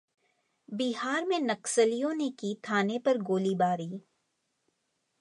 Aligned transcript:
बिहार 0.69 1.25
में 1.25 1.39
नक्सलियों 1.39 2.13
ने 2.13 2.29
की 2.39 2.53
थाने 2.69 2.99
पर 2.99 3.17
गोलीबारी 3.21 3.91